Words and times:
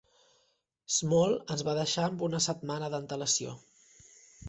Small 0.95 1.37
ens 1.55 1.63
va 1.69 1.77
deixar 1.81 2.09
amb 2.09 2.25
una 2.31 2.43
setmana 2.49 2.93
d'antelació. 2.97 3.59